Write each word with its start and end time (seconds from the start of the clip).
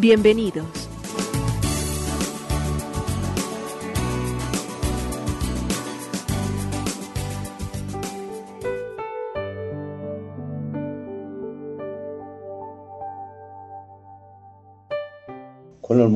Bienvenidos. 0.00 0.88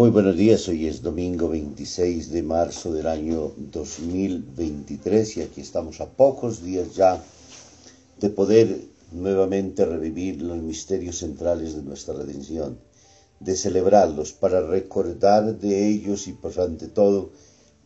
Muy 0.03 0.11
buenos 0.11 0.37
días. 0.37 0.67
Hoy 0.67 0.89
es 0.89 1.01
domingo 1.01 1.49
26 1.49 2.33
de 2.33 2.43
marzo 2.43 2.93
del 2.93 3.07
año 3.07 3.53
2023 3.57 5.37
y 5.37 5.43
aquí 5.43 5.61
estamos 5.61 6.01
a 6.01 6.09
pocos 6.09 6.61
días 6.61 6.97
ya 6.97 7.23
de 8.19 8.29
poder 8.31 8.81
nuevamente 9.13 9.85
revivir 9.85 10.43
los 10.43 10.59
misterios 10.59 11.19
centrales 11.19 11.77
de 11.77 11.83
nuestra 11.83 12.15
redención, 12.15 12.79
de 13.45 13.57
celebrarlos 13.57 14.33
para 14.33 14.61
recordar 14.61 15.59
de 15.59 15.89
ellos 15.89 16.29
y 16.29 16.33
por 16.33 16.59
ante 16.61 16.89
todo 16.89 17.31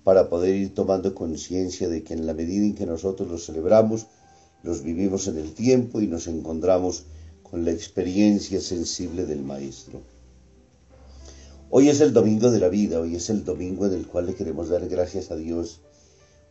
para 0.05 0.29
poder 0.29 0.55
ir 0.55 0.75
tomando 0.75 1.15
conciencia 1.15 1.89
de 1.89 2.05
que 2.05 2.15
en 2.15 2.27
la 2.27 2.35
medida 2.35 2.65
en 2.65 2.75
que 2.75 2.87
nosotros 2.87 3.29
los 3.29 3.47
celebramos, 3.47 4.07
los 4.63 4.83
vivimos 4.83 5.27
en 5.27 5.39
el 5.39 5.53
tiempo 5.53 6.01
y 6.01 6.07
nos 6.07 6.29
encontramos 6.29 7.05
con 7.43 7.65
la 7.65 7.73
experiencia 7.73 8.61
sensible 8.61 9.27
del 9.27 9.43
Maestro. 9.43 10.01
Hoy 11.71 11.89
es 11.89 12.01
el 12.01 12.13
domingo 12.13 12.51
de 12.51 12.61
la 12.61 12.69
vida, 12.69 13.01
hoy 13.01 13.17
es 13.17 13.31
el 13.31 13.45
domingo 13.45 13.87
en 13.87 13.95
el 13.95 14.07
cual 14.07 14.27
le 14.27 14.35
queremos 14.35 14.69
dar 14.69 14.89
gracias 14.89 15.33
a 15.33 15.37
Dios, 15.37 15.81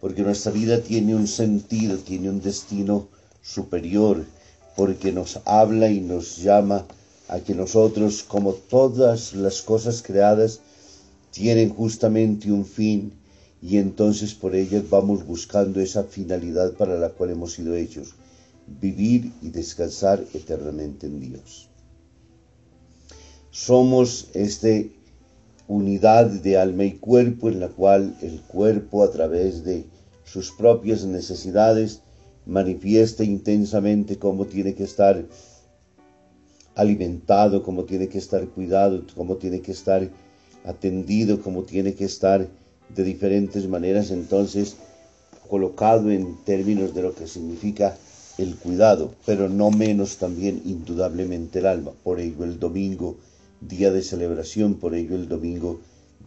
porque 0.02 0.24
nuestra 0.24 0.52
vida 0.52 0.82
tiene 0.82 1.16
un 1.16 1.28
sentido, 1.28 1.98
tiene 1.98 2.30
un 2.30 2.42
destino 2.42 3.08
superior, 3.42 4.26
porque 4.76 5.14
nos 5.14 5.40
habla 5.46 5.90
y 5.90 6.02
nos 6.02 6.38
llama 6.38 6.86
a 7.28 7.40
que 7.40 7.56
nosotros, 7.56 8.24
como 8.24 8.54
todas 8.54 9.34
las 9.34 9.62
cosas 9.62 10.02
creadas, 10.02 10.62
tienen 11.32 11.70
justamente 11.70 12.52
un 12.52 12.66
fin 12.66 13.14
y 13.62 13.78
entonces 13.78 14.34
por 14.34 14.56
ellas 14.56 14.84
vamos 14.90 15.26
buscando 15.26 15.80
esa 15.80 16.04
finalidad 16.04 16.74
para 16.74 16.98
la 16.98 17.10
cual 17.10 17.32
hemos 17.32 17.54
sido 17.54 17.76
hechos, 17.76 18.14
vivir 18.80 19.32
y 19.42 19.50
descansar 19.50 20.24
eternamente 20.34 21.08
en 21.08 21.20
Dios. 21.20 21.68
Somos 23.50 24.28
este 24.34 24.92
unidad 25.68 26.28
de 26.28 26.58
alma 26.58 26.84
y 26.84 26.94
cuerpo 26.94 27.50
en 27.50 27.60
la 27.60 27.70
cual 27.70 28.16
el 28.22 28.42
cuerpo 28.42 29.04
a 29.04 29.10
través 29.10 29.64
de 29.64 29.86
sus 30.24 30.52
propias 30.52 31.06
necesidades 31.06 32.02
manifiesta 32.46 33.24
intensamente 33.24 34.20
cómo 34.20 34.46
tiene 34.46 34.76
que 34.76 34.84
estar 34.84 35.26
alimentado, 36.76 37.64
cómo 37.64 37.86
tiene 37.86 38.08
que 38.08 38.18
estar 38.18 38.46
cuidado, 38.48 39.04
cómo 39.16 39.38
tiene 39.38 39.62
que 39.62 39.72
estar 39.72 40.08
atendido, 40.64 41.42
cómo 41.42 41.64
tiene 41.64 41.94
que 41.94 42.06
estar 42.06 42.48
de 42.96 43.04
diferentes 43.04 43.68
maneras 43.68 44.12
entonces 44.12 44.76
colocado 45.50 46.12
en 46.12 46.38
términos 46.44 46.94
de 46.94 47.02
lo 47.02 47.16
que 47.16 47.28
significa 47.28 47.98
el 48.38 48.56
cuidado, 48.56 49.14
pero 49.26 49.48
no 49.48 49.72
menos 49.72 50.18
también 50.18 50.62
indudablemente 50.66 51.60
el 51.60 51.68
alma. 51.68 51.92
Por 52.04 52.20
ello 52.20 52.44
el 52.44 52.60
domingo 52.60 53.18
día 53.62 53.92
de 53.92 54.02
celebración, 54.02 54.76
por 54.76 54.96
ello 54.96 55.16
el 55.16 55.28
domingo, 55.28 55.80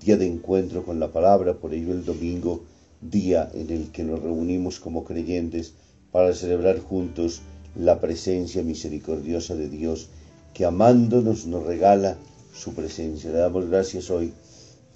día 0.05 0.17
de 0.17 0.27
encuentro 0.27 0.85
con 0.85 0.99
la 0.99 1.13
palabra, 1.13 1.55
por 1.55 1.75
ello 1.75 1.93
el 1.93 2.05
domingo, 2.05 2.65
día 3.01 3.51
en 3.55 3.71
el 3.71 3.91
que 3.93 4.03
nos 4.03 4.23
reunimos 4.23 4.81
como 4.81 5.05
creyentes 5.05 5.75
para 6.11 6.35
celebrar 6.35 6.81
juntos 6.81 7.43
la 7.77 8.01
presencia 8.01 8.63
misericordiosa 8.63 9.55
de 9.55 9.69
Dios, 9.69 10.09
que 10.55 10.65
amándonos 10.65 11.47
nos 11.47 11.65
regala 11.65 12.17
su 12.55 12.75
presencia. 12.75 13.31
Le 13.31 13.39
damos 13.39 13.69
gracias 13.69 14.11
hoy 14.11 14.33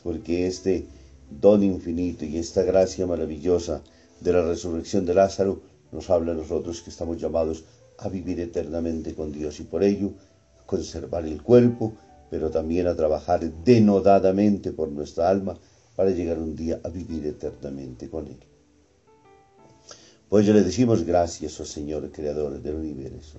porque 0.02 0.46
este 0.46 0.86
don 1.30 1.62
infinito 1.62 2.24
y 2.24 2.38
esta 2.38 2.62
gracia 2.62 3.06
maravillosa 3.06 3.82
de 4.20 4.32
la 4.32 4.42
resurrección 4.42 5.06
de 5.06 5.14
Lázaro 5.14 5.60
nos 5.92 6.10
habla 6.10 6.32
a 6.32 6.34
nosotros 6.36 6.82
que 6.82 6.90
estamos 6.90 7.18
llamados 7.18 7.64
a 7.98 8.08
vivir 8.08 8.40
eternamente 8.40 9.14
con 9.14 9.32
Dios 9.32 9.60
y 9.60 9.64
por 9.64 9.84
ello 9.84 10.12
conservar 10.66 11.24
el 11.24 11.42
cuerpo 11.42 11.94
pero 12.32 12.50
también 12.50 12.86
a 12.86 12.96
trabajar 12.96 13.40
denodadamente 13.62 14.72
por 14.72 14.88
nuestra 14.88 15.28
alma 15.28 15.58
para 15.94 16.12
llegar 16.12 16.38
un 16.38 16.56
día 16.56 16.80
a 16.82 16.88
vivir 16.88 17.26
eternamente 17.26 18.08
con 18.08 18.26
Él. 18.26 18.38
Pues 20.30 20.46
ya 20.46 20.54
le 20.54 20.62
decimos 20.62 21.04
gracias, 21.04 21.60
oh 21.60 21.66
Señor, 21.66 22.10
Creador 22.10 22.62
del 22.62 22.76
universo. 22.76 23.38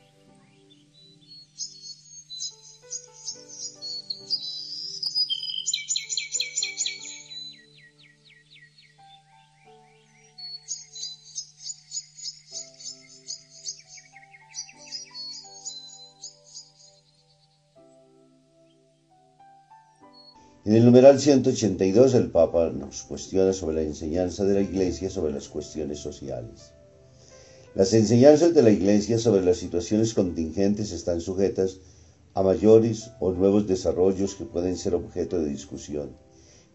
En 20.71 20.77
el 20.77 20.85
numeral 20.85 21.19
182 21.19 22.13
el 22.13 22.31
Papa 22.31 22.69
nos 22.69 23.03
cuestiona 23.03 23.51
sobre 23.51 23.75
la 23.75 23.81
enseñanza 23.81 24.45
de 24.45 24.53
la 24.53 24.61
Iglesia 24.61 25.09
sobre 25.09 25.33
las 25.33 25.49
cuestiones 25.49 25.99
sociales. 25.99 26.71
Las 27.75 27.91
enseñanzas 27.91 28.53
de 28.53 28.63
la 28.63 28.71
Iglesia 28.71 29.19
sobre 29.19 29.43
las 29.43 29.57
situaciones 29.57 30.13
contingentes 30.13 30.93
están 30.93 31.19
sujetas 31.19 31.79
a 32.33 32.41
mayores 32.41 33.11
o 33.19 33.33
nuevos 33.33 33.67
desarrollos 33.67 34.35
que 34.35 34.45
pueden 34.45 34.77
ser 34.77 34.95
objeto 34.95 35.39
de 35.39 35.49
discusión, 35.49 36.15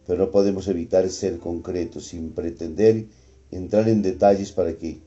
pero 0.07 0.19
no 0.19 0.31
podemos 0.31 0.69
evitar 0.69 1.09
ser 1.09 1.39
concretos 1.39 2.09
sin 2.09 2.33
pretender 2.33 3.07
entrar 3.51 3.89
en 3.89 4.03
detalles 4.03 4.53
para 4.53 4.77
que 4.77 5.01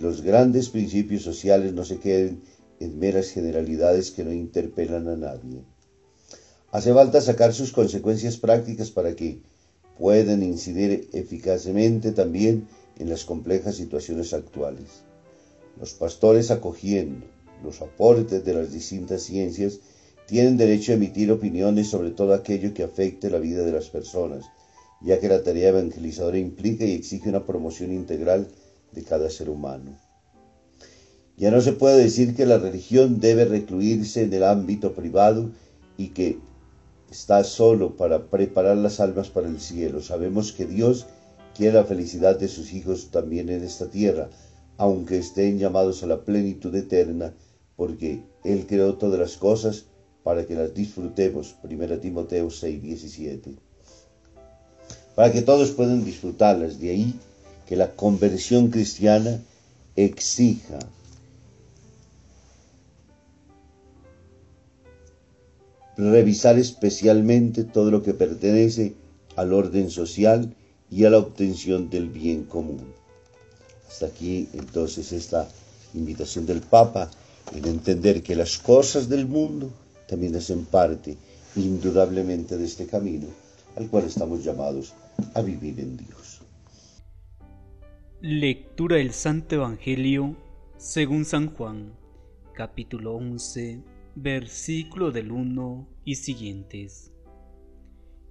los 0.00 0.22
grandes 0.22 0.70
principios 0.70 1.24
sociales 1.24 1.74
no 1.74 1.84
se 1.84 1.98
queden 1.98 2.40
en 2.78 2.98
meras 2.98 3.28
generalidades 3.28 4.10
que 4.10 4.24
no 4.24 4.32
interpelan 4.32 5.08
a 5.08 5.16
nadie. 5.16 5.62
Hace 6.72 6.92
falta 6.94 7.20
sacar 7.20 7.52
sus 7.52 7.72
consecuencias 7.72 8.36
prácticas 8.36 8.90
para 8.90 9.16
que 9.16 9.40
puedan 9.98 10.42
incidir 10.42 11.08
eficazmente 11.12 12.12
también 12.12 12.68
en 12.98 13.10
las 13.10 13.24
complejas 13.24 13.76
situaciones 13.76 14.32
actuales. 14.32 15.02
Los 15.78 15.94
pastores 15.94 16.50
acogiendo 16.50 17.26
los 17.62 17.82
aportes 17.82 18.44
de 18.44 18.54
las 18.54 18.72
distintas 18.72 19.22
ciencias 19.22 19.80
tienen 20.26 20.56
derecho 20.56 20.92
a 20.92 20.94
emitir 20.94 21.30
opiniones 21.30 21.88
sobre 21.88 22.10
todo 22.10 22.34
aquello 22.34 22.72
que 22.72 22.82
afecte 22.82 23.30
la 23.30 23.38
vida 23.38 23.64
de 23.64 23.72
las 23.72 23.90
personas, 23.90 24.44
ya 25.00 25.18
que 25.18 25.28
la 25.28 25.42
tarea 25.42 25.70
evangelizadora 25.70 26.38
implica 26.38 26.84
y 26.84 26.92
exige 26.92 27.28
una 27.28 27.44
promoción 27.44 27.92
integral 27.92 28.48
de 28.92 29.02
cada 29.02 29.28
ser 29.30 29.50
humano. 29.50 29.98
Ya 31.36 31.50
no 31.50 31.60
se 31.60 31.72
puede 31.72 32.02
decir 32.02 32.34
que 32.34 32.46
la 32.46 32.58
religión 32.58 33.18
debe 33.18 33.44
recluirse 33.44 34.22
en 34.22 34.32
el 34.32 34.44
ámbito 34.44 34.94
privado 34.94 35.50
y 35.96 36.08
que 36.08 36.38
está 37.10 37.42
solo 37.44 37.96
para 37.96 38.26
preparar 38.26 38.76
las 38.76 39.00
almas 39.00 39.28
para 39.28 39.48
el 39.48 39.60
cielo. 39.60 40.00
Sabemos 40.00 40.52
que 40.52 40.66
Dios 40.66 41.06
quiere 41.56 41.74
la 41.74 41.84
felicidad 41.84 42.38
de 42.38 42.48
sus 42.48 42.72
hijos 42.72 43.10
también 43.10 43.48
en 43.48 43.64
esta 43.64 43.90
tierra, 43.90 44.30
aunque 44.76 45.18
estén 45.18 45.58
llamados 45.58 46.02
a 46.02 46.06
la 46.06 46.24
plenitud 46.24 46.74
eterna, 46.74 47.34
porque 47.76 48.22
Él 48.44 48.66
creó 48.66 48.94
todas 48.94 49.18
las 49.18 49.36
cosas 49.36 49.84
para 50.22 50.46
que 50.46 50.54
las 50.54 50.72
disfrutemos. 50.72 51.56
1 51.62 51.98
Timoteo 51.98 52.50
6, 52.50 52.82
17. 52.82 53.54
Para 55.14 55.32
que 55.32 55.42
todos 55.42 55.72
puedan 55.72 56.04
disfrutarlas. 56.04 56.78
De 56.78 56.90
ahí 56.90 57.14
que 57.66 57.76
la 57.76 57.92
conversión 57.92 58.68
cristiana 58.68 59.40
exija 59.96 60.78
revisar 66.00 66.58
especialmente 66.58 67.64
todo 67.64 67.90
lo 67.90 68.02
que 68.02 68.14
pertenece 68.14 68.94
al 69.36 69.52
orden 69.52 69.90
social 69.90 70.54
y 70.90 71.04
a 71.04 71.10
la 71.10 71.18
obtención 71.18 71.90
del 71.90 72.08
bien 72.08 72.44
común. 72.44 72.92
Hasta 73.88 74.06
aquí 74.06 74.48
entonces 74.54 75.12
esta 75.12 75.48
invitación 75.94 76.46
del 76.46 76.60
Papa 76.60 77.10
en 77.54 77.66
entender 77.66 78.22
que 78.22 78.36
las 78.36 78.58
cosas 78.58 79.08
del 79.08 79.26
mundo 79.26 79.70
también 80.08 80.34
hacen 80.36 80.64
parte 80.64 81.16
indudablemente 81.56 82.56
de 82.56 82.64
este 82.64 82.86
camino 82.86 83.26
al 83.76 83.88
cual 83.88 84.04
estamos 84.04 84.44
llamados 84.44 84.94
a 85.34 85.42
vivir 85.42 85.78
en 85.80 85.96
Dios. 85.96 86.40
Lectura 88.20 88.96
del 88.96 89.12
Santo 89.12 89.56
Evangelio 89.56 90.36
según 90.76 91.24
San 91.24 91.54
Juan, 91.54 91.92
capítulo 92.54 93.14
11 93.14 93.80
versículo 94.22 95.12
del 95.12 95.32
1 95.32 95.88
y 96.04 96.16
siguientes. 96.16 97.10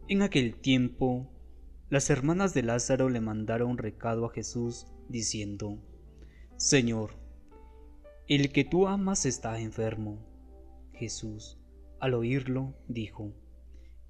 En 0.07 0.21
aquel 0.21 0.53
tiempo, 0.53 1.27
las 1.89 2.11
hermanas 2.11 2.53
de 2.53 2.61
Lázaro 2.61 3.09
le 3.09 3.21
mandaron 3.21 3.75
recado 3.79 4.27
a 4.27 4.29
Jesús 4.29 4.85
diciendo, 5.07 5.79
Señor, 6.57 7.15
el 8.27 8.51
que 8.51 8.65
tú 8.65 8.87
amas 8.87 9.25
está 9.25 9.59
enfermo. 9.59 10.23
Jesús, 10.93 11.57
al 11.99 12.13
oírlo, 12.13 12.75
dijo, 12.87 13.33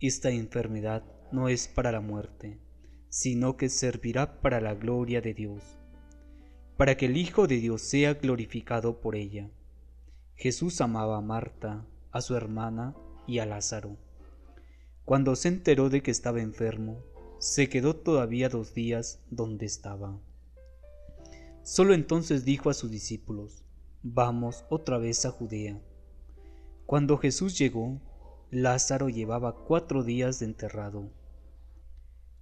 Esta 0.01 0.31
enfermedad 0.31 1.05
no 1.31 1.47
es 1.47 1.69
para 1.69 1.93
la 1.93 2.01
muerte, 2.01 2.59
sino 3.07 3.55
que 3.55 3.69
servirá 3.69 4.41
para 4.41 4.59
la 4.59 4.73
gloria 4.73 5.21
de 5.21 5.33
Dios, 5.33 5.79
para 6.75 6.97
que 6.97 7.05
el 7.05 7.15
Hijo 7.15 7.47
de 7.47 7.55
Dios 7.55 7.81
sea 7.83 8.15
glorificado 8.15 8.99
por 8.99 9.15
ella 9.15 9.49
Jesús 10.41 10.79
amaba 10.79 11.17
a 11.17 11.21
Marta, 11.21 11.85
a 12.13 12.21
su 12.21 12.33
hermana 12.33 12.95
y 13.27 13.39
a 13.39 13.45
Lázaro. 13.45 13.97
Cuando 15.03 15.35
se 15.35 15.49
enteró 15.49 15.89
de 15.89 16.01
que 16.01 16.11
estaba 16.11 16.39
enfermo, 16.39 17.03
se 17.39 17.67
quedó 17.67 17.93
todavía 17.97 18.47
dos 18.47 18.73
días 18.73 19.19
donde 19.29 19.65
estaba. 19.65 20.17
Solo 21.63 21.93
entonces 21.93 22.45
dijo 22.45 22.69
a 22.69 22.73
sus 22.73 22.89
discípulos, 22.89 23.65
Vamos 24.01 24.63
otra 24.69 24.97
vez 24.97 25.25
a 25.25 25.31
Judea. 25.31 25.81
Cuando 26.85 27.17
Jesús 27.17 27.57
llegó, 27.57 27.99
Lázaro 28.49 29.09
llevaba 29.09 29.65
cuatro 29.65 30.05
días 30.05 30.39
de 30.39 30.45
enterrado. 30.45 31.11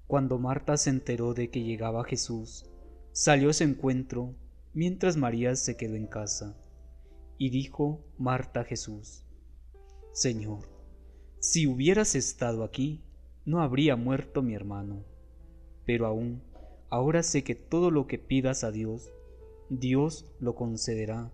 Cuando 0.05 0.37
Marta 0.37 0.77
se 0.77 0.91
enteró 0.91 1.33
de 1.33 1.49
que 1.49 1.63
llegaba 1.63 2.03
Jesús, 2.03 2.69
salió 3.11 3.49
a 3.49 3.53
su 3.53 3.63
encuentro, 3.63 4.35
mientras 4.71 5.17
María 5.17 5.55
se 5.55 5.77
quedó 5.77 5.95
en 5.95 6.05
casa. 6.05 6.55
Y 7.37 7.49
dijo 7.49 8.03
Marta 8.17 8.63
Jesús, 8.63 9.23
Señor, 10.11 10.67
si 11.39 11.67
hubieras 11.67 12.15
estado 12.15 12.63
aquí, 12.63 13.03
no 13.45 13.61
habría 13.61 13.95
muerto 13.95 14.41
mi 14.41 14.55
hermano. 14.55 15.03
Pero 15.85 16.07
aún, 16.07 16.41
ahora 16.89 17.23
sé 17.23 17.43
que 17.43 17.55
todo 17.55 17.91
lo 17.91 18.07
que 18.07 18.17
pidas 18.17 18.63
a 18.63 18.71
Dios, 18.71 19.11
Dios 19.69 20.25
lo 20.39 20.55
concederá. 20.55 21.31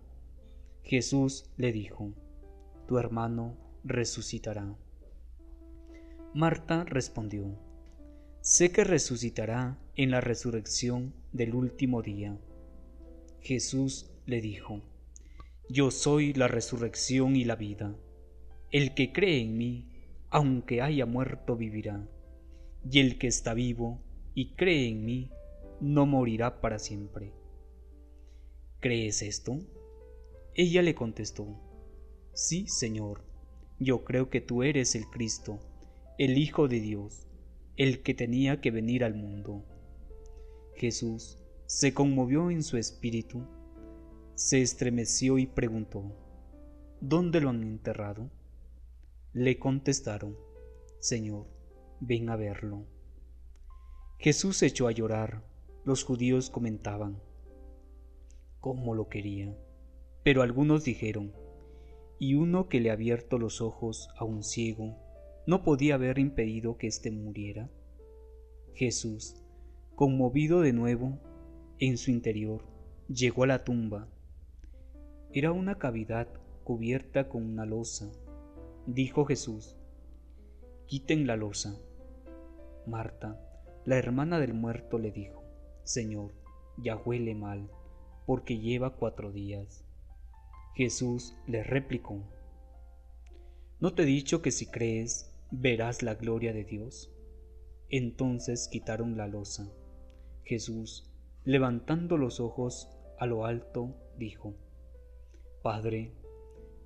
Jesús 0.84 1.50
le 1.56 1.72
dijo, 1.72 2.12
Tu 2.88 2.98
hermano 2.98 3.56
resucitará. 3.84 4.76
Marta 6.34 6.84
respondió, 6.84 7.58
Sé 8.42 8.72
que 8.72 8.84
resucitará 8.84 9.80
en 9.96 10.12
la 10.12 10.20
resurrección 10.20 11.14
del 11.32 11.56
último 11.56 12.02
día. 12.02 12.38
Jesús 13.40 14.12
le 14.26 14.42
dijo, 14.42 14.82
yo 15.70 15.92
soy 15.92 16.34
la 16.34 16.48
resurrección 16.48 17.36
y 17.36 17.46
la 17.46 17.56
vida. 17.56 17.96
El 18.72 18.94
que 18.94 19.14
cree 19.14 19.40
en 19.40 19.58
mí, 19.58 19.90
aunque 20.30 20.82
haya 20.82 21.06
muerto, 21.06 21.56
vivirá. 21.56 22.08
Y 22.90 23.00
el 23.00 23.18
que 23.18 23.28
está 23.28 23.54
vivo 23.54 24.04
y 24.34 24.56
cree 24.56 24.88
en 24.88 25.06
mí, 25.06 25.32
no 25.80 26.06
morirá 26.06 26.60
para 26.60 26.80
siempre. 26.80 27.32
¿Crees 28.80 29.22
esto? 29.22 29.60
Ella 30.54 30.82
le 30.82 30.96
contestó, 30.96 31.48
Sí, 32.34 32.68
Señor, 32.68 33.24
yo 33.80 34.04
creo 34.04 34.30
que 34.30 34.42
tú 34.42 34.64
eres 34.64 34.96
el 34.96 35.06
Cristo, 35.06 35.60
el 36.18 36.38
Hijo 36.38 36.68
de 36.68 36.80
Dios, 36.80 37.28
el 37.78 38.02
que 38.02 38.14
tenía 38.14 38.60
que 38.60 38.72
venir 38.72 39.04
al 39.04 39.16
mundo. 39.16 39.64
Jesús 40.76 41.38
se 41.68 41.94
conmovió 41.94 42.52
en 42.52 42.64
su 42.64 42.78
espíritu 42.78 43.48
se 44.36 44.62
estremeció 44.62 45.38
y 45.38 45.46
preguntó, 45.46 46.04
¿Dónde 47.00 47.42
lo 47.42 47.50
han 47.50 47.64
enterrado? 47.64 48.32
Le 49.34 49.60
contestaron, 49.60 50.38
Señor, 51.00 51.48
ven 52.00 52.30
a 52.30 52.36
verlo. 52.36 52.86
Jesús 54.18 54.64
echó 54.64 54.88
a 54.88 54.92
llorar. 54.92 55.44
Los 55.86 56.06
judíos 56.06 56.50
comentaban, 56.50 57.22
¿cómo 58.62 58.96
lo 58.96 59.10
quería? 59.10 59.54
Pero 60.24 60.42
algunos 60.42 60.86
dijeron, 60.86 61.34
y 62.20 62.36
uno 62.36 62.70
que 62.70 62.80
le 62.80 62.90
ha 62.90 62.94
abierto 62.94 63.38
los 63.38 63.60
ojos 63.60 64.08
a 64.18 64.24
un 64.24 64.44
ciego, 64.44 64.96
¿no 65.46 65.62
podía 65.62 65.96
haber 65.96 66.20
impedido 66.20 66.78
que 66.78 66.88
éste 66.88 67.12
muriera? 67.12 67.70
Jesús, 68.76 69.36
conmovido 69.96 70.62
de 70.62 70.72
nuevo 70.72 71.20
en 71.80 71.98
su 71.98 72.10
interior, 72.10 72.64
llegó 73.10 73.44
a 73.44 73.48
la 73.48 73.66
tumba 73.66 74.08
era 75.34 75.52
una 75.52 75.80
cavidad 75.80 76.28
cubierta 76.64 77.28
con 77.28 77.44
una 77.44 77.66
losa. 77.66 78.12
Dijo 78.86 79.26
Jesús, 79.26 79.76
quiten 80.86 81.26
la 81.26 81.36
losa. 81.36 81.76
Marta, 82.86 83.40
la 83.84 83.98
hermana 83.98 84.40
del 84.40 84.54
muerto, 84.54 85.00
le 85.00 85.12
dijo, 85.12 85.44
Señor, 85.84 86.34
ya 86.78 86.98
huele 86.98 87.34
mal, 87.34 87.72
porque 88.28 88.60
lleva 88.60 88.96
cuatro 88.96 89.32
días. 89.32 89.84
Jesús 90.76 91.36
le 91.48 91.64
replicó, 91.64 92.22
¿no 93.80 93.96
te 93.96 94.04
he 94.04 94.06
dicho 94.06 94.44
que 94.44 94.52
si 94.52 94.68
crees 94.68 95.34
verás 95.50 96.04
la 96.04 96.14
gloria 96.14 96.54
de 96.54 96.64
Dios? 96.64 97.12
Entonces 97.90 98.68
quitaron 98.72 99.18
la 99.18 99.28
losa. 99.28 99.68
Jesús, 100.44 101.12
levantando 101.44 102.18
los 102.18 102.40
ojos 102.40 102.88
a 103.18 103.26
lo 103.26 103.46
alto, 103.46 103.96
dijo, 104.18 104.56
Padre, 105.64 106.12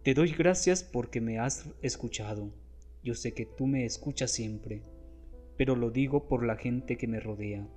te 0.03 0.13
doy 0.13 0.33
gracias 0.33 0.83
porque 0.83 1.19
me 1.19 1.39
has 1.39 1.67
escuchado. 1.81 2.53
Yo 3.01 3.15
sé 3.15 3.33
que 3.33 3.47
tú 3.47 3.65
me 3.65 3.85
escuchas 3.85 4.29
siempre, 4.29 4.83
pero 5.57 5.75
lo 5.75 5.89
digo 5.89 6.27
por 6.27 6.45
la 6.45 6.57
gente 6.57 6.95
que 6.95 7.07
me 7.07 7.19
rodea, 7.19 7.67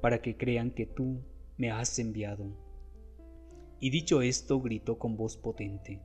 para 0.00 0.22
que 0.22 0.38
crean 0.38 0.70
que 0.70 0.86
tú 0.86 1.22
me 1.58 1.70
has 1.70 1.98
enviado. 1.98 2.46
Y 3.78 3.90
dicho 3.90 4.22
esto, 4.22 4.58
gritó 4.62 4.98
con 4.98 5.18
voz 5.18 5.36
potente, 5.36 6.00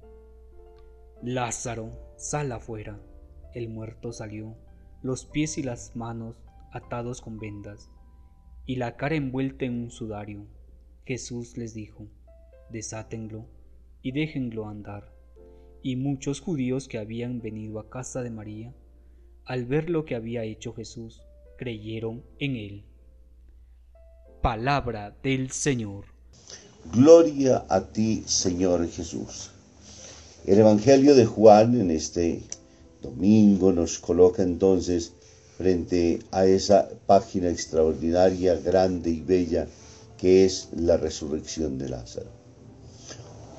Lázaro, 1.23 1.93
sal 2.17 2.51
afuera. 2.51 3.01
El 3.53 3.69
muerto 3.69 4.11
salió, 4.11 4.57
los 5.01 5.25
pies 5.25 5.57
y 5.57 5.63
las 5.63 5.95
manos 5.95 6.35
atados 6.73 7.21
con 7.21 7.39
vendas, 7.39 7.89
y 8.65 8.75
la 8.75 8.97
cara 8.97 9.15
envuelta 9.15 9.63
en 9.63 9.83
un 9.83 9.89
sudario. 9.89 10.47
Jesús 11.05 11.55
les 11.55 11.73
dijo, 11.73 12.09
desátenlo 12.69 13.55
y 14.07 14.13
déjenlo 14.13 14.69
andar. 14.69 15.11
Y 15.83 15.97
muchos 15.97 16.39
judíos 16.39 16.87
que 16.87 16.97
habían 16.97 17.41
venido 17.41 17.77
a 17.77 17.89
casa 17.89 18.21
de 18.21 18.29
María, 18.29 18.73
al 19.43 19.65
ver 19.65 19.89
lo 19.89 20.05
que 20.05 20.15
había 20.15 20.45
hecho 20.45 20.73
Jesús, 20.73 21.21
creyeron 21.57 22.23
en 22.39 22.55
él. 22.55 22.85
Palabra 24.41 25.13
del 25.21 25.51
Señor. 25.51 26.05
Gloria 26.93 27.65
a 27.67 27.81
ti, 27.81 28.23
Señor 28.25 28.87
Jesús. 28.87 29.51
El 30.45 30.59
Evangelio 30.59 31.13
de 31.13 31.25
Juan 31.25 31.77
en 31.77 31.91
este 31.91 32.43
domingo 33.01 33.73
nos 33.73 33.99
coloca 33.99 34.41
entonces 34.41 35.11
frente 35.57 36.19
a 36.31 36.45
esa 36.45 36.87
página 37.07 37.49
extraordinaria, 37.49 38.55
grande 38.55 39.09
y 39.09 39.19
bella 39.19 39.67
que 40.17 40.45
es 40.45 40.69
la 40.77 40.95
resurrección 40.95 41.77
de 41.77 41.89
Lázaro. 41.89 42.36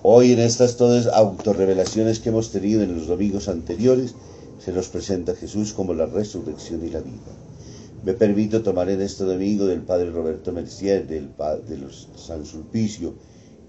Hoy 0.02 0.32
en 0.32 0.38
estas 0.38 0.76
todas 0.76 1.08
autorrevelaciones 1.08 2.20
que 2.20 2.28
hemos 2.28 2.52
tenido 2.52 2.82
en 2.82 2.94
los 2.94 3.08
domingos 3.08 3.48
anteriores, 3.48 4.14
se 4.64 4.72
nos 4.72 4.88
presenta 4.88 5.34
Jesús 5.34 5.72
como 5.72 5.92
la 5.92 6.06
resurrección 6.06 6.86
y 6.86 6.90
la 6.90 7.00
vida. 7.00 7.32
Me 8.04 8.14
permito 8.14 8.62
tomar 8.62 8.88
en 8.90 9.02
este 9.02 9.24
domingo 9.24 9.66
del 9.66 9.82
Padre 9.82 10.10
Roberto 10.10 10.52
Mercier, 10.52 11.08
del, 11.08 11.30
de 11.68 11.88
San 12.16 12.46
Sulpicio, 12.46 13.14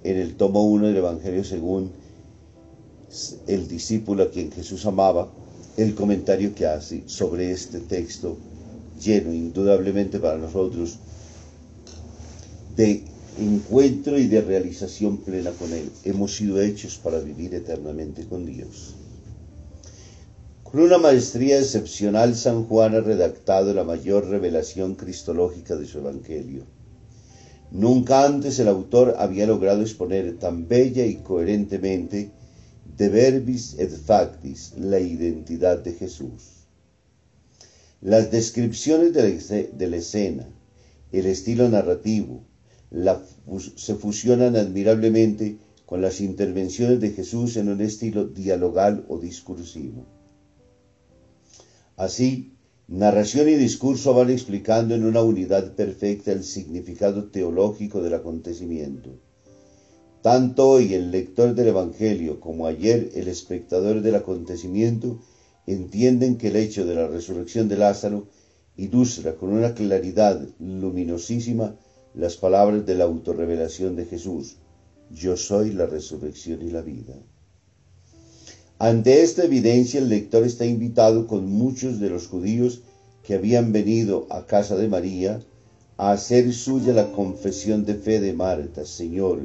en 0.03 0.17
el 0.17 0.35
tomo 0.35 0.65
1 0.65 0.87
del 0.87 0.97
Evangelio 0.97 1.43
según 1.43 1.91
el 3.47 3.67
discípulo 3.67 4.23
a 4.23 4.29
quien 4.29 4.51
Jesús 4.51 4.85
amaba, 4.85 5.29
el 5.77 5.95
comentario 5.95 6.53
que 6.53 6.67
hace 6.67 7.03
sobre 7.07 7.51
este 7.51 7.79
texto 7.79 8.37
lleno 9.01 9.33
indudablemente 9.33 10.19
para 10.19 10.37
nosotros 10.37 10.99
de 12.75 13.03
encuentro 13.39 14.19
y 14.19 14.27
de 14.27 14.41
realización 14.41 15.17
plena 15.17 15.51
con 15.51 15.71
Él. 15.71 15.89
Hemos 16.03 16.35
sido 16.35 16.61
hechos 16.61 16.97
para 16.97 17.19
vivir 17.19 17.55
eternamente 17.55 18.25
con 18.25 18.45
Dios. 18.45 18.95
Con 20.63 20.81
una 20.81 20.97
maestría 20.97 21.57
excepcional, 21.57 22.35
San 22.35 22.65
Juan 22.65 22.93
ha 22.95 22.99
redactado 22.99 23.73
la 23.73 23.83
mayor 23.83 24.27
revelación 24.27 24.95
cristológica 24.95 25.75
de 25.75 25.87
su 25.87 25.99
Evangelio. 25.99 26.63
Nunca 27.71 28.25
antes 28.25 28.59
el 28.59 28.67
autor 28.67 29.15
había 29.17 29.47
logrado 29.47 29.81
exponer 29.81 30.37
tan 30.37 30.67
bella 30.67 31.05
y 31.05 31.15
coherentemente 31.15 32.31
de 32.97 33.09
verbis 33.09 33.75
et 33.79 33.91
factis 33.91 34.73
la 34.77 34.99
identidad 34.99 35.79
de 35.79 35.93
Jesús. 35.93 36.67
Las 38.01 38.31
descripciones 38.31 39.13
de 39.13 39.87
la, 39.87 39.97
escena, 39.97 40.47
el 41.11 41.25
estilo 41.25 41.69
narrativo, 41.69 42.43
se 42.91 43.95
fusionan 43.95 44.55
admirablemente 44.55 45.57
con 45.85 46.01
las 46.01 46.21
intervenciones 46.21 46.99
de 46.99 47.11
Jesús 47.11 47.57
en 47.57 47.69
un 47.69 47.81
estilo 47.81 48.25
dialogal 48.25 49.05
o 49.09 49.19
discursivo. 49.19 50.05
Así, 51.97 52.53
narración 52.87 53.49
y 53.49 53.55
discurso 53.55 54.13
van 54.13 54.29
explicando 54.29 54.95
en 54.95 55.03
una 55.03 55.21
unidad 55.21 55.73
perfecta 55.75 56.31
el 56.31 56.43
significado 56.43 57.25
teológico 57.25 58.01
del 58.01 58.13
acontecimiento. 58.13 59.19
Tanto 60.21 60.69
hoy 60.69 60.93
el 60.93 61.11
lector 61.11 61.55
del 61.55 61.69
Evangelio 61.69 62.39
como 62.39 62.67
ayer 62.67 63.09
el 63.15 63.27
espectador 63.27 64.01
del 64.01 64.15
acontecimiento 64.15 65.19
entienden 65.65 66.37
que 66.37 66.49
el 66.49 66.55
hecho 66.55 66.85
de 66.85 66.95
la 66.95 67.07
resurrección 67.07 67.67
de 67.67 67.77
Lázaro 67.77 68.27
ilustra 68.75 69.35
con 69.35 69.49
una 69.49 69.73
claridad 69.73 70.47
luminosísima 70.59 71.75
las 72.13 72.37
palabras 72.37 72.85
de 72.85 72.95
la 72.95 73.05
autorrevelación 73.05 73.95
de 73.95 74.05
Jesús. 74.05 74.57
Yo 75.11 75.37
soy 75.37 75.71
la 75.71 75.85
resurrección 75.85 76.61
y 76.61 76.71
la 76.71 76.81
vida. 76.81 77.15
Ante 78.77 79.21
esta 79.21 79.43
evidencia 79.43 79.99
el 79.99 80.09
lector 80.09 80.43
está 80.43 80.65
invitado 80.65 81.27
con 81.27 81.45
muchos 81.45 81.99
de 81.99 82.09
los 82.09 82.27
judíos 82.27 82.81
que 83.23 83.35
habían 83.35 83.71
venido 83.73 84.25
a 84.29 84.45
casa 84.45 84.75
de 84.75 84.87
María 84.87 85.41
a 85.97 86.11
hacer 86.11 86.53
suya 86.53 86.93
la 86.93 87.11
confesión 87.11 87.85
de 87.85 87.95
fe 87.95 88.21
de 88.21 88.31
Marta, 88.31 88.85
Señor, 88.85 89.41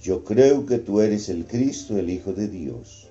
yo 0.00 0.24
creo 0.24 0.64
que 0.64 0.78
tú 0.78 1.00
eres 1.00 1.28
el 1.28 1.46
Cristo, 1.46 1.98
el 1.98 2.10
Hijo 2.10 2.32
de 2.32 2.48
Dios. 2.48 3.08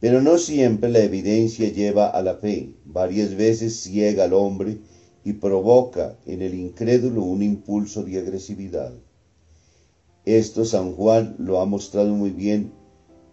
Pero 0.00 0.20
no 0.20 0.38
siempre 0.38 0.90
la 0.90 0.98
evidencia 0.98 1.68
lleva 1.72 2.08
a 2.08 2.20
la 2.22 2.34
fe, 2.34 2.74
varias 2.84 3.36
veces 3.36 3.80
ciega 3.80 4.24
al 4.24 4.32
hombre 4.32 4.78
y 5.24 5.34
provoca 5.34 6.16
en 6.26 6.42
el 6.42 6.54
incrédulo 6.54 7.22
un 7.22 7.42
impulso 7.42 8.02
de 8.02 8.18
agresividad. 8.18 8.92
Esto 10.24 10.64
San 10.64 10.94
Juan 10.94 11.34
lo 11.38 11.60
ha 11.60 11.66
mostrado 11.66 12.14
muy 12.14 12.30
bien 12.30 12.72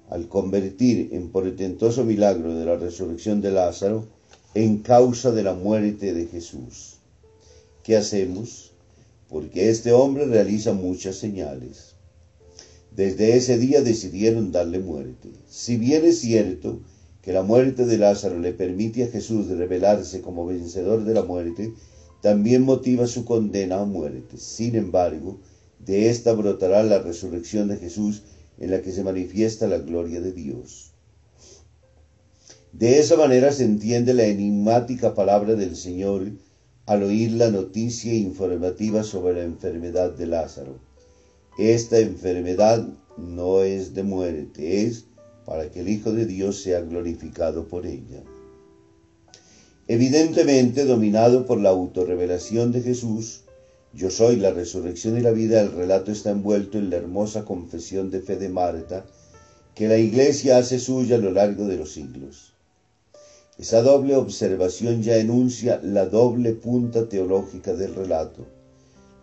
al 0.10 0.28
convertir 0.28 1.10
en 1.12 1.30
portentoso 1.30 2.04
milagro 2.04 2.56
de 2.56 2.66
la 2.66 2.78
resurrección 2.78 3.42
de 3.42 3.52
Lázaro 3.52 4.06
en 4.54 4.80
causa 4.80 5.32
de 5.32 5.44
la 5.44 5.54
muerte 5.54 6.14
de 6.14 6.28
Jesús. 6.28 6.98
¿Qué 7.84 7.96
hacemos? 7.96 8.72
Porque 9.30 9.70
este 9.70 9.92
hombre 9.92 10.26
realiza 10.26 10.74
muchas 10.74 11.18
señales. 11.18 11.96
Desde 12.96 13.36
ese 13.36 13.58
día 13.58 13.82
decidieron 13.82 14.52
darle 14.52 14.80
muerte. 14.80 15.30
Si 15.48 15.78
bien 15.78 16.06
es 16.06 16.20
cierto 16.20 16.80
que 17.28 17.34
la 17.34 17.44
muerte 17.44 17.86
de 17.86 17.98
Lázaro 17.98 18.40
le 18.40 18.54
permite 18.54 19.04
a 19.04 19.10
Jesús 19.10 19.50
revelarse 19.50 20.22
como 20.22 20.46
vencedor 20.46 21.04
de 21.04 21.14
la 21.14 21.24
muerte, 21.24 21.74
también 22.22 22.62
motiva 22.62 23.06
su 23.06 23.26
condena 23.26 23.82
a 23.82 23.86
muerte. 23.86 24.38
Sin 24.38 24.78
embargo, 24.78 25.42
de 25.78 26.10
esta 26.10 26.32
brotará 26.32 26.84
la 26.84 27.00
resurrección 27.00 27.68
de 27.68 27.76
Jesús 27.76 28.22
en 28.60 28.72
la 28.72 28.82
que 28.82 28.94
se 28.94 29.04
manifiesta 29.04 29.68
la 29.68 29.80
gloria 29.80 30.22
de 30.22 30.32
Dios. 30.32 30.94
De 32.72 32.98
esa 32.98 33.18
manera 33.18 33.52
se 33.52 33.66
entiende 33.66 34.14
la 34.14 34.24
enigmática 34.24 35.14
palabra 35.14 35.56
del 35.56 35.76
Señor 35.76 36.32
al 36.86 37.04
oír 37.04 37.34
la 37.34 37.52
noticia 37.52 38.14
informativa 38.14 39.04
sobre 39.04 39.34
la 39.34 39.44
enfermedad 39.44 40.12
de 40.14 40.28
Lázaro. 40.28 40.80
Esta 41.60 42.00
enfermedad 42.00 42.88
no 43.18 43.64
es 43.64 43.94
de 43.94 44.04
muerte, 44.04 44.84
es 44.86 45.08
para 45.48 45.72
que 45.72 45.80
el 45.80 45.88
Hijo 45.88 46.12
de 46.12 46.26
Dios 46.26 46.62
sea 46.62 46.82
glorificado 46.82 47.70
por 47.70 47.86
ella. 47.86 48.22
Evidentemente, 49.88 50.84
dominado 50.84 51.46
por 51.46 51.58
la 51.62 51.70
autorrevelación 51.70 52.74
de 52.74 52.82
Jesús, 52.82 53.44
yo 53.94 54.12
soy 54.12 54.36
la 54.36 54.52
resurrección 54.52 55.18
y 55.18 55.22
la 55.22 55.32
vida. 55.32 55.62
El 55.62 55.72
relato 55.72 56.12
está 56.12 56.32
envuelto 56.32 56.78
en 56.78 56.90
la 56.90 56.98
hermosa 56.98 57.46
confesión 57.46 58.12
de 58.12 58.20
fe 58.20 58.36
de 58.36 58.50
Marta 58.50 59.06
que 59.74 59.88
la 59.88 59.98
Iglesia 59.98 60.58
hace 60.58 60.80
suya 60.80 61.16
a 61.16 61.20
lo 61.20 61.32
largo 61.32 61.66
de 61.66 61.78
los 61.78 61.94
siglos. 61.94 62.54
Esa 63.58 63.82
doble 63.82 64.18
observación 64.18 65.02
ya 65.02 65.16
enuncia 65.16 65.80
la 65.82 66.08
doble 66.08 66.52
punta 66.52 67.08
teológica 67.08 67.74
del 67.74 67.96
relato. 67.96 68.46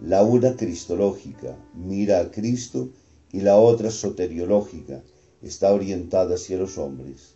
La 0.01 0.23
una 0.23 0.57
cristológica, 0.57 1.55
mira 1.75 2.21
a 2.21 2.31
Cristo, 2.31 2.89
y 3.31 3.43
la 3.43 3.57
otra 3.57 3.91
soteriológica, 3.91 5.03
está 5.45 5.73
orientada 5.73 6.35
hacia 6.35 6.59
los 6.59 6.79
hombres. 6.79 7.35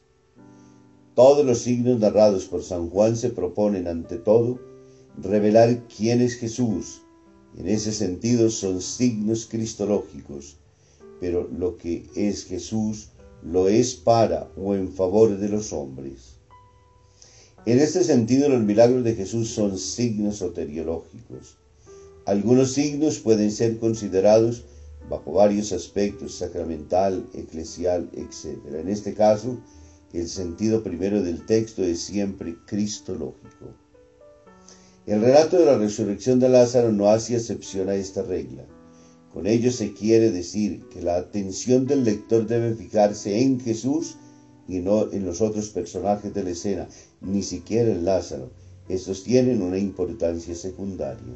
Todos 1.15 1.45
los 1.45 1.59
signos 1.59 2.01
narrados 2.01 2.47
por 2.47 2.63
San 2.63 2.91
Juan 2.91 3.17
se 3.17 3.31
proponen 3.31 3.87
ante 3.89 4.17
todo 4.17 4.59
revelar 5.21 5.87
quién 5.89 6.21
es 6.21 6.35
Jesús 6.35 7.03
en 7.57 7.67
ese 7.67 7.93
sentido 7.93 8.51
son 8.51 8.81
signos 8.81 9.47
cristológicos, 9.47 10.57
pero 11.21 11.49
lo 11.49 11.77
que 11.77 12.07
es 12.15 12.45
Jesús 12.45 13.09
lo 13.43 13.69
es 13.69 13.95
para 13.95 14.49
o 14.57 14.75
en 14.75 14.93
favor 14.93 15.37
de 15.37 15.49
los 15.49 15.73
hombres. 15.73 16.37
En 17.67 17.81
este 17.81 18.05
sentido, 18.05 18.49
los 18.49 18.63
milagros 18.63 19.03
de 19.03 19.15
Jesús 19.15 19.49
son 19.49 19.77
signos 19.79 20.37
soteriológicos. 20.37 21.57
Algunos 22.27 22.73
signos 22.73 23.19
pueden 23.19 23.51
ser 23.51 23.79
considerados 23.79 24.65
bajo 25.09 25.33
varios 25.33 25.73
aspectos, 25.73 26.35
sacramental, 26.35 27.27
eclesial, 27.35 28.09
etc. 28.13 28.59
En 28.73 28.89
este 28.89 29.15
caso, 29.15 29.59
el 30.13 30.29
sentido 30.29 30.83
primero 30.83 31.23
del 31.23 31.45
texto 31.47 31.83
es 31.83 32.01
siempre 32.01 32.57
cristológico. 32.67 33.75
El 35.07 35.21
relato 35.23 35.59
de 35.59 35.65
la 35.65 35.79
resurrección 35.79 36.39
de 36.39 36.49
Lázaro 36.49 36.93
no 36.93 37.09
hace 37.09 37.35
excepción 37.37 37.89
a 37.89 37.95
esta 37.95 38.23
regla. 38.23 38.65
Con 39.33 39.47
ello 39.47 39.71
se 39.71 39.93
quiere 39.93 40.31
decir 40.31 40.85
que 40.91 41.03
la 41.03 41.17
atención 41.17 41.87
del 41.87 42.05
lector 42.05 42.47
debe 42.47 42.75
fijarse 42.75 43.41
en 43.41 43.61
Jesús 43.61 44.17
y 44.67 44.81
no 44.81 45.11
en 45.13 45.25
los 45.25 45.41
otros 45.41 45.71
personajes 45.71 46.35
de 46.35 46.45
la 46.45 46.51
escena, 46.51 46.89
ni 47.21 47.43
siquiera 47.43 47.91
en 47.91 48.05
Lázaro. 48.05 48.51
Estos 48.89 49.25
tienen 49.25 49.63
una 49.63 49.79
importancia 49.79 50.55
secundaria. 50.55 51.35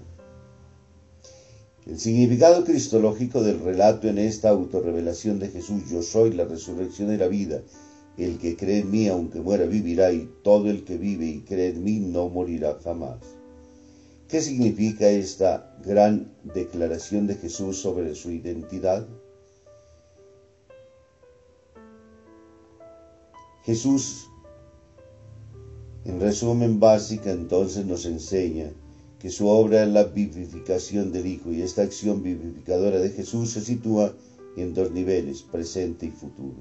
El 1.84 1.98
significado 1.98 2.64
cristológico 2.64 3.42
del 3.42 3.58
relato 3.58 4.06
en 4.06 4.18
esta 4.18 4.50
autorrevelación 4.50 5.40
de 5.40 5.48
Jesús, 5.48 5.90
yo 5.90 6.00
soy 6.02 6.32
la 6.32 6.44
resurrección 6.44 7.12
y 7.12 7.16
la 7.16 7.26
vida, 7.26 7.60
el 8.16 8.38
que 8.38 8.56
cree 8.56 8.80
en 8.80 8.90
mí 8.92 9.08
aunque 9.08 9.40
muera 9.40 9.66
vivirá 9.66 10.12
y 10.12 10.30
todo 10.44 10.70
el 10.70 10.84
que 10.84 10.96
vive 10.96 11.26
y 11.26 11.40
cree 11.40 11.70
en 11.70 11.82
mí 11.82 11.98
no 11.98 12.28
morirá 12.28 12.78
jamás. 12.84 13.18
¿Qué 14.28 14.40
significa 14.40 15.08
esta 15.08 15.76
gran 15.84 16.32
declaración 16.44 17.26
de 17.26 17.34
Jesús 17.34 17.78
sobre 17.78 18.14
su 18.14 18.30
identidad? 18.30 19.08
Jesús, 23.64 24.28
en 26.04 26.20
resumen 26.20 26.78
básica, 26.78 27.32
entonces 27.32 27.84
nos 27.86 28.06
enseña 28.06 28.72
que 29.22 29.30
su 29.30 29.46
obra 29.46 29.84
es 29.84 29.88
la 29.88 30.02
vivificación 30.02 31.12
del 31.12 31.28
Hijo 31.28 31.52
y 31.52 31.62
esta 31.62 31.82
acción 31.82 32.24
vivificadora 32.24 32.98
de 32.98 33.10
Jesús 33.10 33.50
se 33.50 33.60
sitúa 33.60 34.12
en 34.56 34.74
dos 34.74 34.90
niveles, 34.90 35.42
presente 35.42 36.06
y 36.06 36.10
futuro. 36.10 36.56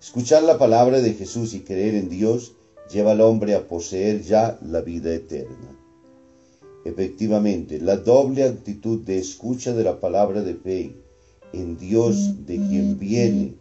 Escuchar 0.00 0.42
la 0.44 0.56
palabra 0.56 1.02
de 1.02 1.12
Jesús 1.12 1.52
y 1.52 1.60
creer 1.60 1.96
en 1.96 2.08
Dios 2.08 2.54
lleva 2.90 3.10
al 3.10 3.20
hombre 3.20 3.54
a 3.54 3.68
poseer 3.68 4.22
ya 4.22 4.58
la 4.62 4.80
vida 4.80 5.12
eterna. 5.12 5.78
Efectivamente, 6.86 7.78
la 7.78 7.98
doble 7.98 8.44
actitud 8.44 9.00
de 9.00 9.18
escucha 9.18 9.74
de 9.74 9.84
la 9.84 10.00
palabra 10.00 10.40
de 10.40 10.54
fe 10.54 10.96
en 11.52 11.76
Dios 11.76 12.46
de 12.46 12.56
quien 12.56 12.98
viene, 12.98 13.54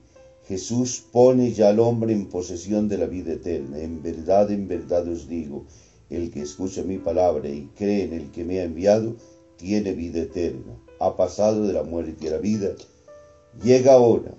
Jesús 0.47 1.03
pone 1.11 1.51
ya 1.51 1.67
al 1.67 1.81
hombre 1.81 2.13
en 2.13 2.29
posesión 2.29 2.87
de 2.87 2.97
la 2.97 3.07
vida 3.07 3.33
eterna. 3.33 3.77
En 3.77 4.01
verdad, 4.01 4.51
en 4.51 4.69
verdad 4.69 5.05
os 5.09 5.27
digo, 5.27 5.65
el 6.15 6.32
que 6.32 6.41
escucha 6.41 6.84
mi 6.84 6.98
palabra 6.98 7.50
y 7.50 7.70
cree 7.75 8.03
en 8.03 8.13
el 8.13 8.32
que 8.32 8.43
me 8.43 8.60
ha 8.60 8.63
enviado, 8.63 9.15
tiene 9.58 9.93
vida 9.93 10.22
eterna. 10.22 10.77
Ha 11.00 11.15
pasado 11.15 11.65
de 11.65 11.74
la 11.74 11.84
muerte 11.84 12.27
a 12.27 12.32
la 12.32 12.38
vida. 12.38 12.75
Llega 13.63 13.93
ahora. 13.93 14.34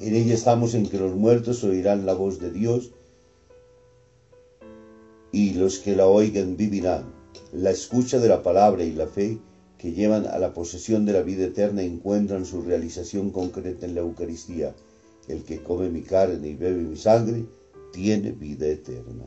En 0.00 0.14
ella 0.14 0.34
estamos 0.34 0.74
en 0.74 0.88
que 0.88 0.98
los 0.98 1.14
muertos 1.14 1.62
oirán 1.62 2.04
la 2.04 2.14
voz 2.14 2.40
de 2.40 2.50
Dios 2.50 2.90
y 5.30 5.54
los 5.54 5.78
que 5.78 5.94
la 5.94 6.06
oigan 6.06 6.56
vivirán. 6.56 7.12
La 7.52 7.70
escucha 7.70 8.18
de 8.18 8.28
la 8.28 8.42
palabra 8.42 8.84
y 8.84 8.92
la 8.92 9.06
fe 9.06 9.38
que 9.78 9.92
llevan 9.92 10.26
a 10.26 10.38
la 10.38 10.54
posesión 10.54 11.04
de 11.04 11.12
la 11.12 11.22
vida 11.22 11.44
eterna 11.44 11.82
encuentran 11.82 12.46
su 12.46 12.62
realización 12.62 13.30
concreta 13.30 13.86
en 13.86 13.94
la 13.94 14.00
Eucaristía. 14.00 14.74
El 15.28 15.44
que 15.44 15.62
come 15.62 15.90
mi 15.90 16.02
carne 16.02 16.48
y 16.48 16.54
bebe 16.54 16.82
mi 16.82 16.96
sangre 16.96 17.44
tiene 17.92 18.32
vida 18.32 18.66
eterna. 18.66 19.26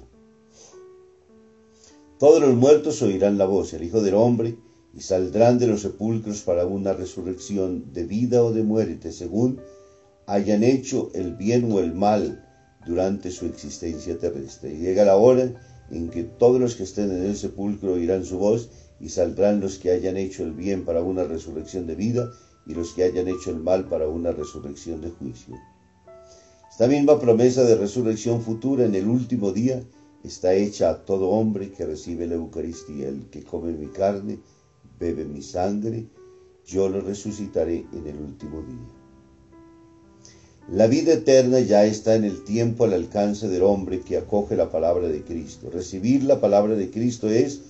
Todos 2.19 2.41
los 2.41 2.55
muertos 2.55 3.03
oirán 3.03 3.37
la 3.37 3.45
voz, 3.45 3.73
el 3.73 3.83
Hijo 3.83 4.01
del 4.01 4.15
Hombre, 4.15 4.57
y 4.95 5.01
saldrán 5.01 5.59
de 5.59 5.67
los 5.67 5.81
sepulcros 5.81 6.41
para 6.41 6.65
una 6.65 6.93
resurrección 6.93 7.93
de 7.93 8.05
vida 8.05 8.43
o 8.43 8.51
de 8.51 8.63
muerte, 8.63 9.11
según 9.11 9.59
hayan 10.25 10.63
hecho 10.63 11.11
el 11.13 11.35
bien 11.35 11.71
o 11.71 11.79
el 11.79 11.93
mal 11.93 12.43
durante 12.87 13.29
su 13.29 13.45
existencia 13.45 14.17
terrestre. 14.17 14.75
llega 14.75 15.05
la 15.05 15.15
hora 15.15 15.53
en 15.91 16.09
que 16.09 16.23
todos 16.23 16.59
los 16.59 16.73
que 16.73 16.83
estén 16.83 17.11
en 17.11 17.23
el 17.23 17.35
sepulcro 17.35 17.93
oirán 17.93 18.25
su 18.25 18.39
voz 18.39 18.71
y 18.99 19.09
saldrán 19.09 19.59
los 19.59 19.77
que 19.77 19.91
hayan 19.91 20.17
hecho 20.17 20.41
el 20.41 20.53
bien 20.53 20.85
para 20.85 21.03
una 21.03 21.23
resurrección 21.23 21.85
de 21.85 21.93
vida 21.93 22.31
y 22.65 22.73
los 22.73 22.93
que 22.93 23.03
hayan 23.03 23.27
hecho 23.27 23.51
el 23.51 23.59
mal 23.59 23.87
para 23.87 24.07
una 24.07 24.31
resurrección 24.31 25.01
de 25.01 25.11
juicio. 25.11 25.55
Esta 26.71 26.87
misma 26.87 27.19
promesa 27.19 27.63
de 27.63 27.75
resurrección 27.75 28.41
futura 28.41 28.85
en 28.85 28.95
el 28.95 29.07
último 29.07 29.51
día 29.51 29.83
está 30.27 30.53
hecha 30.53 30.89
a 30.89 31.05
todo 31.05 31.29
hombre 31.29 31.71
que 31.71 31.85
recibe 31.85 32.27
la 32.27 32.35
Eucaristía, 32.35 33.07
el 33.07 33.29
que 33.29 33.43
come 33.43 33.71
mi 33.73 33.87
carne, 33.87 34.39
bebe 34.99 35.25
mi 35.25 35.41
sangre, 35.41 36.05
yo 36.65 36.89
lo 36.89 37.01
resucitaré 37.01 37.85
en 37.93 38.07
el 38.07 38.17
último 38.19 38.61
día. 38.61 38.97
La 40.69 40.87
vida 40.87 41.13
eterna 41.13 41.61
ya 41.61 41.85
está 41.85 42.15
en 42.15 42.25
el 42.25 42.43
tiempo 42.43 42.83
al 42.83 42.93
alcance 42.93 43.47
del 43.47 43.63
hombre 43.63 44.01
que 44.01 44.17
acoge 44.17 44.57
la 44.57 44.69
palabra 44.69 45.07
de 45.07 45.23
Cristo. 45.23 45.69
Recibir 45.71 46.23
la 46.23 46.41
palabra 46.41 46.75
de 46.75 46.91
Cristo 46.91 47.29
es 47.29 47.61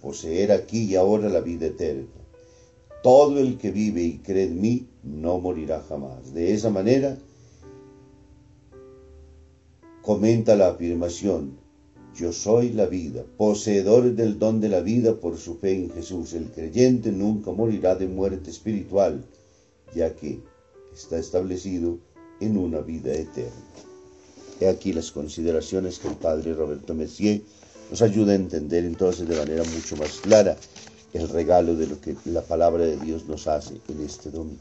poseer 0.00 0.52
aquí 0.52 0.84
y 0.84 0.96
ahora 0.96 1.28
la 1.28 1.40
vida 1.40 1.66
eterna. 1.66 2.06
Todo 3.02 3.40
el 3.40 3.58
que 3.58 3.70
vive 3.70 4.02
y 4.02 4.18
cree 4.18 4.44
en 4.44 4.60
mí 4.60 4.86
no 5.02 5.38
morirá 5.38 5.84
jamás. 5.86 6.32
De 6.32 6.54
esa 6.54 6.70
manera, 6.70 7.18
comenta 10.00 10.56
la 10.56 10.68
afirmación, 10.68 11.58
yo 12.16 12.32
soy 12.32 12.70
la 12.70 12.86
vida, 12.86 13.24
poseedor 13.36 14.14
del 14.14 14.38
don 14.38 14.60
de 14.60 14.68
la 14.68 14.80
vida 14.80 15.14
por 15.14 15.36
su 15.36 15.58
fe 15.58 15.74
en 15.74 15.90
Jesús. 15.90 16.32
El 16.32 16.50
creyente 16.50 17.12
nunca 17.12 17.52
morirá 17.52 17.94
de 17.94 18.06
muerte 18.06 18.50
espiritual, 18.50 19.24
ya 19.94 20.14
que 20.14 20.40
está 20.94 21.18
establecido 21.18 21.98
en 22.40 22.56
una 22.56 22.80
vida 22.80 23.12
eterna. 23.12 23.52
He 24.60 24.68
aquí 24.68 24.92
las 24.92 25.12
consideraciones 25.12 25.98
que 25.98 26.08
el 26.08 26.14
padre 26.14 26.54
Roberto 26.54 26.94
Messier 26.94 27.42
nos 27.90 28.00
ayuda 28.00 28.32
a 28.32 28.36
entender 28.36 28.84
entonces 28.84 29.28
de 29.28 29.36
manera 29.36 29.62
mucho 29.64 29.96
más 29.96 30.12
clara 30.22 30.56
el 31.12 31.28
regalo 31.28 31.76
de 31.76 31.86
lo 31.86 32.00
que 32.00 32.16
la 32.24 32.42
palabra 32.42 32.84
de 32.84 32.96
Dios 32.98 33.26
nos 33.26 33.46
hace 33.46 33.74
en 33.88 34.04
este 34.04 34.30
domingo. 34.30 34.60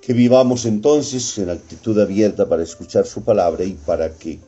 Que 0.00 0.12
vivamos 0.12 0.66
entonces 0.66 1.38
en 1.38 1.50
actitud 1.50 1.98
abierta 1.98 2.48
para 2.48 2.62
escuchar 2.62 3.06
su 3.06 3.22
palabra 3.22 3.64
y 3.64 3.72
para 3.72 4.14
que, 4.14 4.38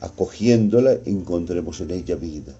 acogiéndola, 0.00 0.98
encontremos 1.04 1.80
en 1.80 1.90
ella 1.90 2.16
vida, 2.16 2.54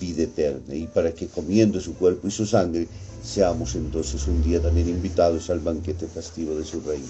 vida 0.00 0.24
eterna, 0.24 0.74
y 0.74 0.86
para 0.86 1.12
que 1.12 1.26
comiendo 1.26 1.80
su 1.80 1.94
cuerpo 1.94 2.28
y 2.28 2.30
su 2.30 2.46
sangre, 2.46 2.88
seamos 3.22 3.74
entonces 3.74 4.26
un 4.26 4.42
día 4.42 4.60
también 4.60 4.88
invitados 4.88 5.50
al 5.50 5.60
banquete 5.60 6.06
festivo 6.06 6.54
de 6.54 6.64
su 6.64 6.80
reino. 6.80 7.06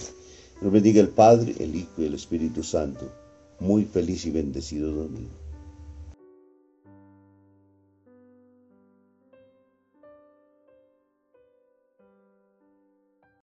Nos 0.61 0.72
bendiga 0.72 1.00
el 1.00 1.08
Padre, 1.08 1.54
el 1.58 1.74
Hijo 1.74 1.90
y 1.98 2.04
el 2.04 2.14
Espíritu 2.14 2.62
Santo. 2.62 3.11
Muy 3.58 3.85
feliz 3.85 4.26
y 4.26 4.30
bendecido 4.30 4.92
domingo. 4.92 5.41